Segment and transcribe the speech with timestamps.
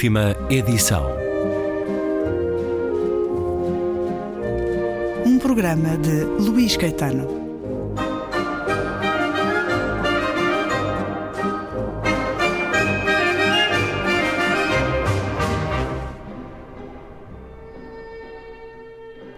[0.00, 1.04] Última edição.
[5.26, 7.28] Um programa de Luís Caetano.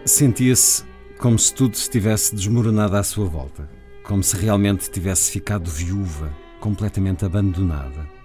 [0.05, 0.85] Sentia-se
[1.19, 3.69] como se tudo se tivesse desmoronado à sua volta,
[4.05, 8.22] como se realmente tivesse ficado viúva, completamente abandonada.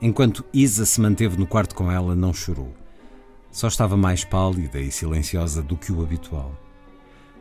[0.00, 2.72] Enquanto Isa se manteve no quarto com ela, não chorou.
[3.50, 6.54] Só estava mais pálida e silenciosa do que o habitual.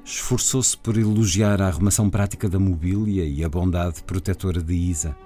[0.05, 5.17] Esforçou-se por elogiar a arrumação prática da mobília e a bondade protetora de Isa.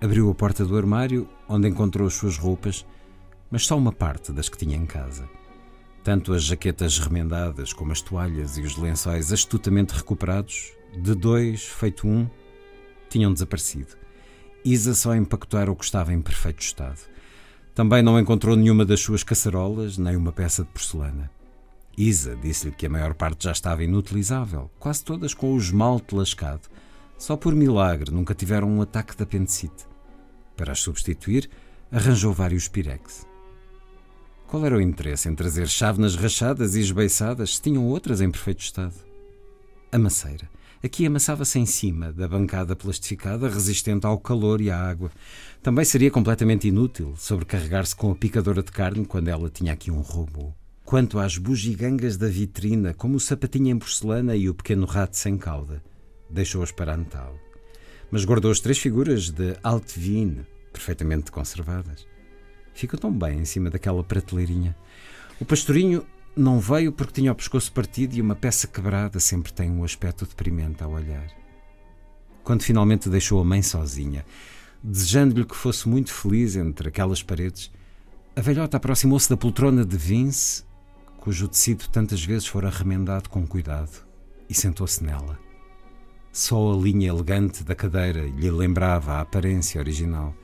[0.00, 2.84] Abriu a porta do armário, onde encontrou as suas roupas,
[3.50, 5.28] mas só uma parte das que tinha em casa.
[6.02, 12.08] Tanto as jaquetas remendadas como as toalhas e os lençóis astutamente recuperados, de dois feito
[12.08, 12.28] um,
[13.08, 13.99] tinham desaparecido.
[14.64, 16.98] Isa só empacotara o que estava em perfeito estado.
[17.74, 21.30] Também não encontrou nenhuma das suas caçarolas, nem uma peça de porcelana.
[21.96, 26.68] Isa disse-lhe que a maior parte já estava inutilizável, quase todas com o esmalte lascado.
[27.16, 29.86] Só por milagre nunca tiveram um ataque de apendicite.
[30.56, 31.48] Para as substituir,
[31.90, 33.26] arranjou vários pirex.
[34.46, 38.60] Qual era o interesse em trazer chávenas rachadas e esbeiçadas se tinham outras em perfeito
[38.60, 38.94] estado?
[39.90, 40.50] A maceira.
[40.82, 45.10] Aqui amassava-se em cima da bancada plastificada, resistente ao calor e à água.
[45.62, 50.00] Também seria completamente inútil sobrecarregar-se com a picadora de carne quando ela tinha aqui um
[50.00, 50.54] robô.
[50.82, 55.36] Quanto às bugigangas da vitrina, como o sapatinho em porcelana e o pequeno rato sem
[55.36, 55.82] cauda,
[56.30, 57.38] deixou-as para Natal.
[58.10, 62.06] Mas guardou as três figuras de Altvine, perfeitamente conservadas.
[62.72, 64.74] Ficam tão bem em cima daquela prateleirinha.
[65.38, 69.70] O pastorinho não veio porque tinha o pescoço partido e uma peça quebrada sempre tem
[69.70, 71.28] um aspecto deprimente ao olhar.
[72.44, 74.24] Quando finalmente deixou a mãe sozinha,
[74.82, 77.70] desejando-lhe que fosse muito feliz entre aquelas paredes,
[78.34, 80.64] a velhota aproximou-se da poltrona de Vince,
[81.18, 84.06] cujo tecido tantas vezes fora remendado com cuidado,
[84.48, 85.38] e sentou-se nela.
[86.32, 90.34] Só a linha elegante da cadeira lhe lembrava a aparência original.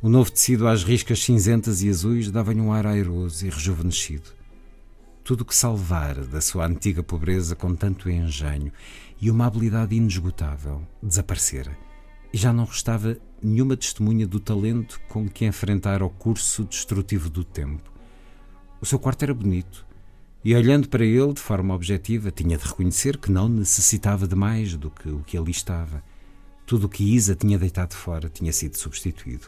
[0.00, 4.41] O novo tecido às riscas cinzentas e azuis dava-lhe um ar airoso e rejuvenescido
[5.24, 8.72] tudo o que salvara da sua antiga pobreza com tanto engenho
[9.20, 11.76] e uma habilidade inesgotável desaparecera,
[12.32, 17.44] e já não restava nenhuma testemunha do talento com que enfrentara o curso destrutivo do
[17.44, 17.92] tempo.
[18.80, 19.86] O seu quarto era bonito,
[20.44, 24.76] e olhando para ele de forma objetiva, tinha de reconhecer que não necessitava de mais
[24.76, 26.02] do que o que ali estava.
[26.66, 29.46] Tudo o que Isa tinha deitado fora tinha sido substituído.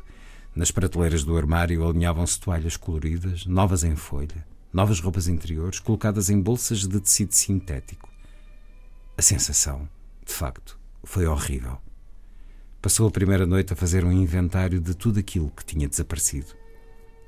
[0.54, 6.40] Nas prateleiras do armário alinhavam-se toalhas coloridas, novas em folha novas roupas interiores colocadas em
[6.40, 8.10] bolsas de tecido sintético.
[9.16, 9.88] A sensação,
[10.26, 11.78] de facto, foi horrível.
[12.82, 16.56] Passou a primeira noite a fazer um inventário de tudo aquilo que tinha desaparecido.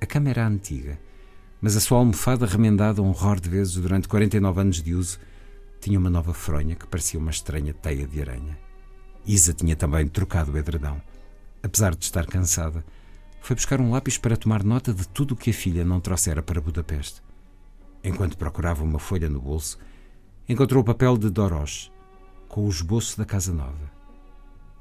[0.01, 0.99] A cama era antiga,
[1.61, 5.21] mas a sua almofada remendada um ror de vezes durante 49 anos de uso
[5.81, 8.59] tinha uma nova fronha que parecia uma estranha teia de aranha.
[9.25, 11.01] Isa tinha também trocado o edredão.
[11.63, 12.85] Apesar de estar cansada,
[13.41, 16.43] foi buscar um lápis para tomar nota de tudo o que a filha não trouxera
[16.43, 17.23] para Budapeste.
[18.07, 19.81] Enquanto procurava uma folha no bolso,
[20.49, 21.91] encontrou o papel de Doros,
[22.47, 23.91] com o esboço da casa nova.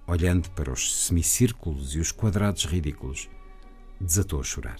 [0.06, 3.28] Olhando para os semicírculos e os quadrados ridículos,
[4.00, 4.78] desatou a chorar.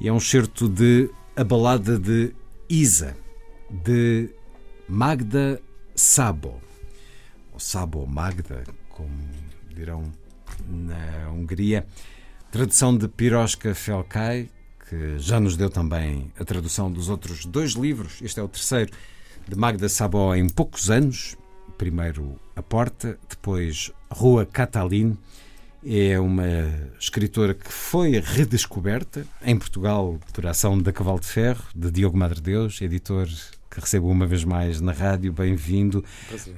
[0.00, 2.34] E é um certo de A Balada de
[2.68, 3.16] Isa,
[3.70, 4.28] de
[4.88, 5.62] Magda
[5.94, 6.60] Sabo.
[7.52, 9.16] Ou Sabo Magda, como
[9.68, 10.12] dirão
[10.68, 11.86] na Hungria.
[12.50, 14.50] Tradução de Piroska Felkai,
[14.90, 18.20] que já nos deu também a tradução dos outros dois livros.
[18.20, 18.90] Este é o terceiro
[19.46, 21.36] de Magda Sabó em poucos anos.
[21.78, 25.16] Primeiro A Porta, depois Rua Cataline.
[25.86, 26.44] É uma
[26.98, 32.40] escritora que foi redescoberta em Portugal por ação da Cavalo de Ferro, de Diogo Madre
[32.40, 33.28] Deus, editor
[33.70, 36.04] que recebo uma vez mais na rádio, bem-vindo,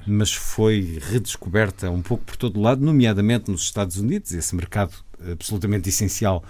[0.07, 4.95] mas foi redescoberta um pouco por todo o lado, nomeadamente nos Estados Unidos, esse mercado
[5.31, 6.43] absolutamente essencial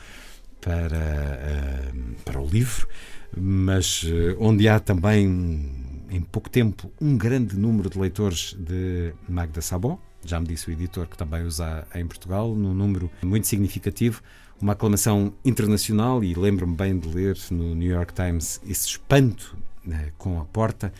[0.63, 2.87] para, uh, para o livro,
[3.35, 5.69] mas uh, onde há também,
[6.09, 10.71] em pouco tempo, um grande número de leitores de Magda Sabó, já me disse o
[10.71, 14.21] editor que também usa em Portugal, num número muito significativo,
[14.61, 20.11] uma aclamação internacional e lembro-me bem de ler no New York Times esse espanto né,
[20.17, 20.93] com a porta,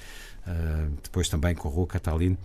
[0.45, 2.37] uh, depois também com a Rua Catalina.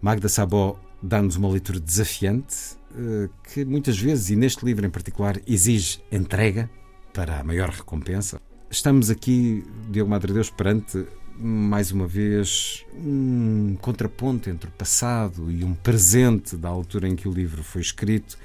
[0.00, 5.40] Magda Sabó dá-nos uma leitura desafiante, eh, que muitas vezes, e neste livro em particular,
[5.46, 6.70] exige entrega
[7.12, 8.40] para a maior recompensa.
[8.70, 11.04] Estamos aqui, Diogo Madre Deus, perante
[11.38, 17.28] mais uma vez um contraponto entre o passado e um presente da altura em que
[17.28, 18.38] o livro foi escrito.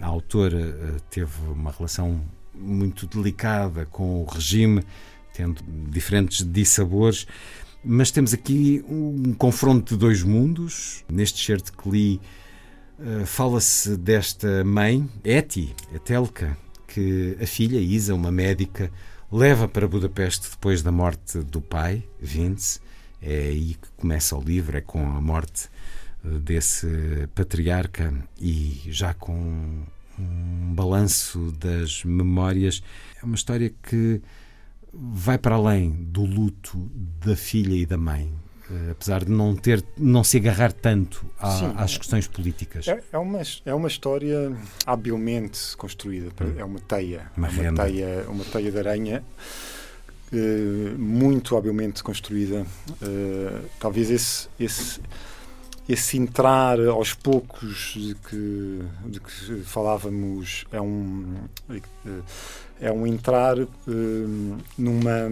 [0.00, 2.20] A autora eh, teve uma relação
[2.54, 4.84] muito delicada com o regime,
[5.32, 7.26] tendo diferentes dissabores.
[7.84, 11.04] Mas temos aqui um confronto de dois mundos.
[11.10, 12.20] Neste certo que li,
[12.98, 16.56] uh, fala-se desta mãe, Eti, a Telka,
[16.86, 18.90] que a filha, Isa, uma médica,
[19.32, 22.78] leva para Budapeste depois da morte do pai, Vince.
[23.20, 25.68] É aí que começa o livro, é com a morte
[26.24, 26.86] eh, desse
[27.34, 29.84] patriarca e já com
[30.18, 32.82] um balanço das memórias.
[33.20, 34.20] É uma história que
[34.92, 36.78] vai para além do luto
[37.24, 38.32] da filha e da mãe.
[38.70, 43.02] Uh, apesar de não ter não se agarrar tanto a, Sim, às questões políticas é,
[43.12, 44.56] é, uma é uma história
[44.86, 49.24] habilmente construída é uma teia uma, uma teia uma teia de aranha
[50.32, 55.00] uh, muito habilmente construída uh, talvez esse esse
[55.88, 61.34] esse entrar aos poucos de que, de que falávamos é um
[62.80, 63.68] é um entrar uh,
[64.78, 65.28] numa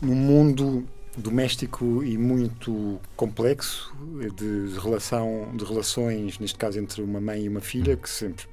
[0.00, 0.86] num mundo
[1.16, 3.94] doméstico e muito complexo
[4.36, 8.46] de relação de relações neste caso entre uma mãe e uma filha que sempre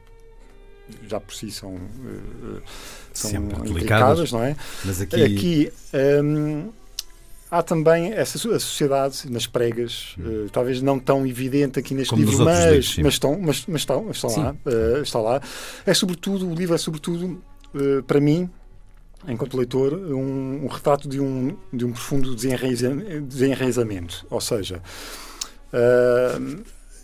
[1.07, 2.61] já por si são, uh,
[3.13, 3.31] são
[3.65, 4.55] implicadas, não é?
[4.83, 5.73] Mas aqui, aqui
[6.23, 6.71] um,
[7.53, 12.23] há também essa a sociedade nas pregas, uh, talvez não tão evidente aqui neste Como
[12.23, 15.41] livro, mas, livros, mas, estão, mas, mas estão, estão lá, uh, está lá.
[15.85, 17.39] É sobretudo, o livro é sobretudo,
[17.75, 18.49] uh, para mim,
[19.27, 24.25] enquanto leitor, um, um, retrato de um, de um profundo desenraizamento.
[24.31, 24.81] Ou seja,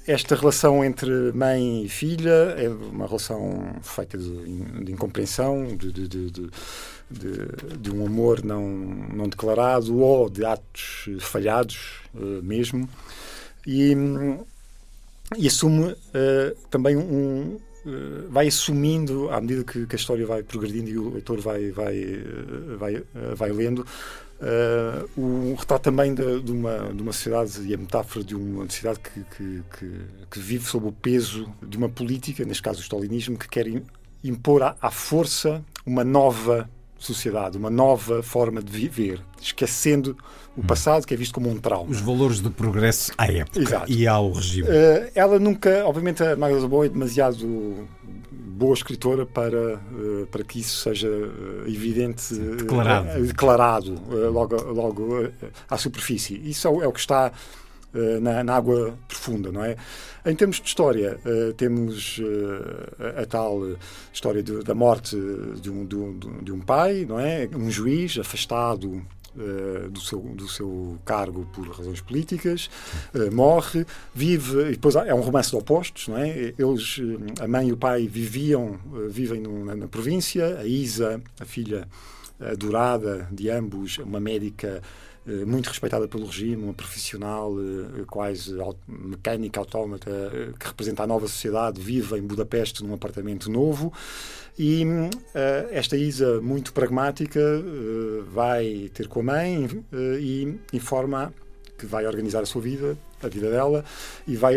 [0.10, 6.32] esta relação entre mãe e filha é uma relação feita de, de incompreensão, de, de,
[7.78, 8.68] de um amor não,
[9.14, 12.90] não declarado ou de atos falhados uh, mesmo.
[13.68, 13.94] E,
[15.38, 15.96] e assume uh,
[16.72, 17.60] também um.
[17.86, 21.72] Uh, vai assumindo, à medida que, que, a história vai progredindo e o leitor vai,
[21.72, 21.96] vai,
[22.78, 23.04] vai,
[23.36, 23.86] vai lendo,
[24.40, 28.64] Uh, um retrato também de, de, uma, de uma sociedade e a metáfora de uma
[28.66, 30.02] sociedade que, que, que,
[30.32, 33.68] que, vive sob o peso de uma política, neste caso o stalinismo, que quer
[34.24, 40.16] impor à, à força uma nova sociedade, uma nova forma de viver, esquecendo
[40.56, 41.90] o passado que é visto como um trauma.
[41.90, 43.92] Os valores do progresso à época Exato.
[43.92, 44.68] e ao regime.
[44.68, 47.88] Uh, ela nunca, obviamente, a Magda Boa é demasiado
[48.32, 55.30] boa escritora para, uh, para que isso seja uh, evidente, declarado, declarado logo, logo
[55.70, 56.36] à superfície.
[56.44, 57.32] Isso é o, é o que está
[58.22, 59.76] na, na, água profunda, não é?
[60.26, 63.62] Em termos de história, uh, temos uh, a tal
[64.14, 65.16] história de, da morte
[65.62, 67.50] de um, de, um, de um pai, não é?
[67.54, 69.02] Um juiz afastado
[69.92, 72.70] do, seu, do seu cargo por razões políticas,
[73.32, 76.54] morre, vive, e depois é um romance de opostos, não é?
[76.58, 77.00] Eles,
[77.40, 78.78] a mãe e o pai viviam,
[79.08, 81.88] vivem na, na, província, a Isa, a filha
[82.40, 84.82] adorada de ambos, uma médica
[85.19, 88.56] eh, muito respeitada pelo regime, uma profissional eh, quase
[88.88, 93.94] mecânica, autómata, eh, que representa a nova sociedade, vive em Budapeste num apartamento novo.
[94.58, 95.10] E uh,
[95.72, 97.40] esta Isa, muito pragmática,
[98.30, 99.86] vai ter com a mãe
[100.20, 101.34] e informa
[101.78, 103.86] que vai organizar a sua vida, a vida dela,
[104.28, 104.56] e vai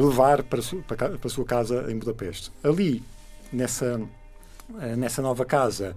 [0.00, 2.50] levar para a sua casa em Budapeste.
[2.64, 3.02] Ali,
[3.52, 4.00] nessa,
[4.96, 5.96] nessa nova casa,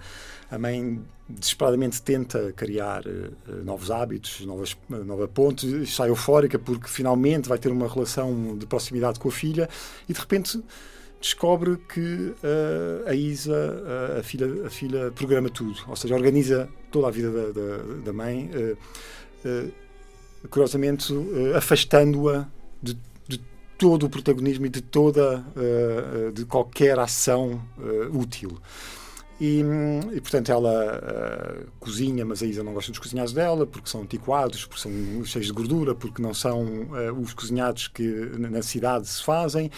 [0.50, 7.48] a mãe desesperadamente tenta criar uh, novos hábitos, novas, nova ponte, sai eufórica porque finalmente
[7.48, 9.70] vai ter uma relação de proximidade com a filha
[10.10, 10.62] e de repente
[11.22, 17.08] descobre que uh, a Isa, a, filha, a filha, programa tudo, ou seja, organiza toda
[17.08, 18.50] a vida da, da, da mãe,
[20.50, 21.14] curiosamente
[21.56, 22.48] afastando-a
[22.82, 22.98] de,
[23.82, 25.44] todo o protagonismo e de toda,
[26.36, 27.60] de qualquer ação
[28.14, 28.60] útil.
[29.44, 29.64] E,
[30.14, 34.04] e, portanto, ela uh, cozinha, mas a Isa não gosta dos cozinhados dela, porque são
[34.04, 38.04] antiquados, porque são cheios de gordura, porque não são uh, os cozinhados que
[38.38, 39.72] na cidade se fazem.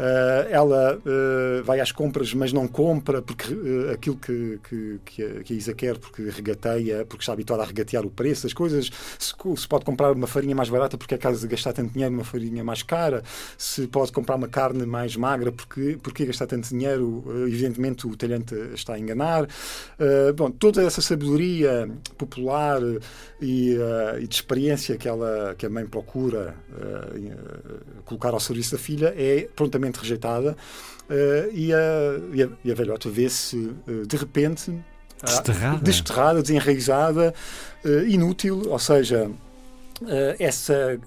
[0.00, 5.00] Uh, ela uh, vai às compras, mas não compra porque uh, aquilo que, que,
[5.44, 8.90] que a Isa quer, porque regateia, porque está habituada a regatear o preço das coisas.
[9.18, 12.14] Se, se, pode comprar uma farinha mais barata, porque é caso de gastar tanto dinheiro
[12.14, 13.22] numa farinha mais cara.
[13.58, 17.22] Se pode comprar uma carne mais magra, porque, porque gastar tanto dinheiro?
[17.46, 19.46] evidentemente, o talhante está enganar.
[20.36, 22.80] bom, toda essa sabedoria popular
[23.40, 23.76] e,
[24.20, 26.54] e, de experiência que, ela, que a mãe procura
[28.04, 30.56] colocar ao serviço da filha é prontamente rejeitada.
[31.10, 31.78] Uh, e, a,
[32.32, 34.72] e, a, e a velhota vê-se uh, de repente
[35.20, 37.34] desterrada, desterrada desenraizada,
[37.84, 39.28] uh, inútil, ou seja,
[40.38, 40.98] essa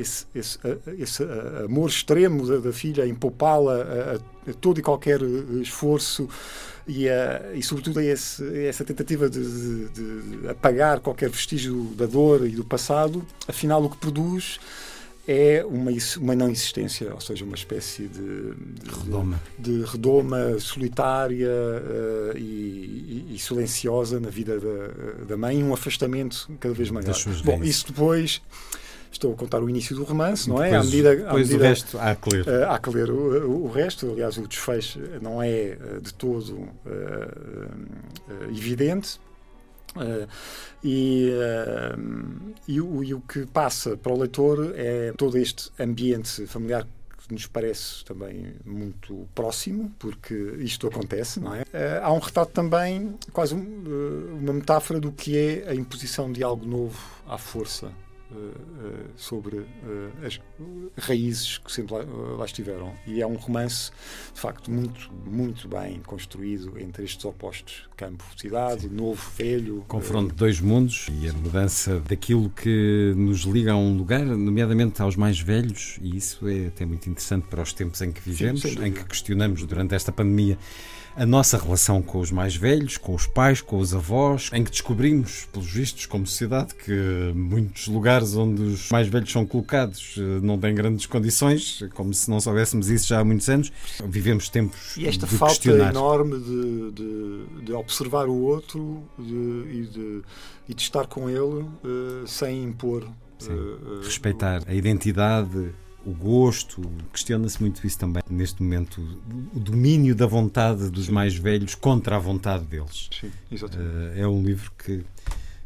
[0.00, 0.58] esse, esse,
[0.98, 1.22] esse
[1.64, 5.20] amor extremo da, da filha, empopá-la a, a, todo e qualquer
[5.62, 6.28] esforço
[6.86, 7.06] e,
[7.54, 9.88] e sobretudo, a esse, essa tentativa de, de,
[10.22, 14.58] de apagar qualquer vestígio da dor e do passado, afinal, o que produz
[15.28, 21.48] é uma, uma não existência, ou seja, uma espécie de, de redoma, de, redoma solitária
[21.48, 27.14] uh, e, e, silenciosa na vida da, da mãe, um afastamento cada vez maior.
[27.44, 28.42] Bom, isso depois
[29.10, 30.70] estou a contar o início do romance, não é?
[30.70, 32.46] Depois, à medida, à medida, o resto há que ler.
[32.46, 34.10] Uh, há que ler o, o, resto.
[34.10, 39.20] Aliás, o desfecho não é de todo uh, uh, evidente.
[40.84, 41.32] E,
[42.68, 46.86] e, o, e, o, que passa para o leitor é todo este ambiente familiar
[47.26, 51.64] que nos parece também muito próximo, porque isto acontece, não é?
[52.00, 56.64] Há um retrato também, quase um, uma metáfora do que é a imposição de algo
[56.64, 58.09] novo à força eh, eh,
[59.16, 60.40] sobre eh, as
[60.96, 62.04] raízes que sempre lá,
[62.38, 62.92] lá, estiveram.
[63.06, 63.90] E é um romance,
[64.34, 69.84] de facto, muito, muito bem construído entre estes opostos: campo-cidade, novo-velho.
[69.88, 75.00] Confronto de dois mundos e a mudança daquilo que nos liga a um lugar, nomeadamente
[75.02, 78.62] aos mais velhos, e isso é até muito interessante para os tempos em que vivemos,
[78.62, 80.58] Sim, em que questionamos durante esta pandemia
[81.16, 84.70] a nossa relação com os mais velhos, com os pais, com os avós, em que
[84.70, 90.20] descobrimos, pelos vistos, como sociedade, que muitos lugares onde os mais velhos são colocados eh,
[90.42, 93.72] não têm grandes condições, como se não soubéssemos isso já há muitos anos.
[94.06, 100.22] Vivemos tempos e esta de falta enorme de, de, de, observar o outro e, de,
[100.68, 103.04] e de estar com ele uh, sem impor.
[103.42, 105.72] Uh, Respeitar a identidade
[106.04, 106.80] o gosto,
[107.12, 109.00] questiona-se muito isso também neste momento,
[109.54, 113.08] o domínio da vontade dos mais velhos contra a vontade deles.
[113.20, 114.18] Sim, exatamente.
[114.18, 115.04] Eh, é um livro que,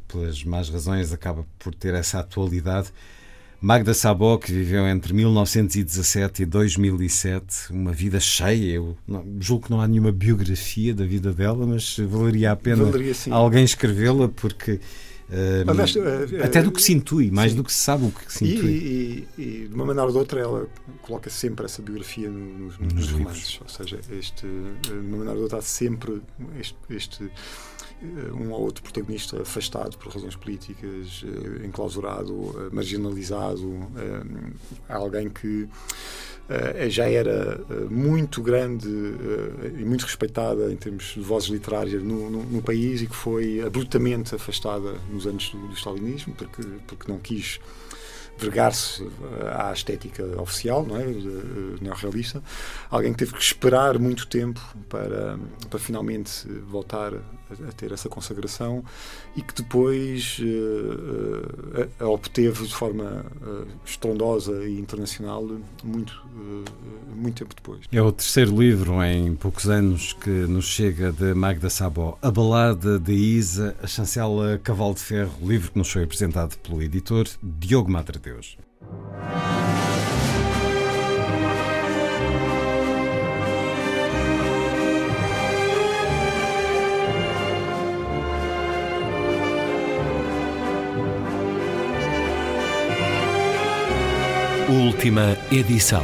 [0.08, 2.92] pelas más razões, acaba por ter essa atualidade.
[3.60, 8.74] Magda Sabó, que viveu entre 1917 e 2007, uma vida cheia.
[8.74, 12.84] Eu não, julgo que não há nenhuma biografia da vida dela, mas valeria a pena
[12.84, 14.80] valeria, alguém escrevê-la, porque
[15.28, 15.94] Uh, Aliás,
[16.44, 17.56] até do que se intui, mais sim.
[17.56, 18.70] do que se sabe o que se intui.
[18.70, 20.66] E, e, e, de uma maneira ou de outra, ela
[21.02, 23.58] coloca sempre essa biografia nos, nos, nos romances.
[23.62, 24.46] Ou seja, este,
[24.82, 26.20] de uma maneira ou de outra, há sempre
[26.60, 27.30] este, este eh,
[28.34, 33.88] um ou outro protagonista afastado por razões políticas, eh, enclausurado, marginalizado,
[34.88, 35.68] alguém que
[36.90, 37.58] já era
[37.90, 38.86] muito grande
[39.78, 43.62] e muito respeitada em termos de vozes literárias no, no, no, país e que foi
[43.62, 47.58] abruptamente afastada nos anos do, do stalinismo porque, porque não quis
[48.38, 49.06] vergar-se
[49.56, 51.04] à estética oficial, não é?
[51.80, 52.42] neorrealista.
[52.90, 55.38] Alguém que teve que esperar muito tempo para,
[55.70, 58.84] para finalmente voltar a, ter essa consagração
[59.36, 65.46] e que depois uh, a, a, obteve de forma uh, estrondosa e internacional
[65.82, 66.64] muito, uh,
[67.14, 67.82] muito tempo depois.
[67.92, 72.98] É o terceiro livro em poucos anos que nos chega de Magda Sabó, A Balada
[72.98, 77.90] de Isa, a chancela Cavalo de Ferro, livro que nos foi apresentado pelo editor Diogo
[77.90, 78.56] Madre Deus.
[94.68, 96.02] Última edição.